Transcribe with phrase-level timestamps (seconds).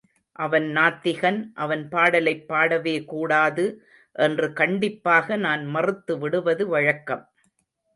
[0.35, 3.65] அவன் நாத்திகன் அவன் பாடலைப் பாடவே கூடாது
[4.15, 7.25] என்று கண்டிப்பாக நான் மறுத்து விடுவது வழக்கம்.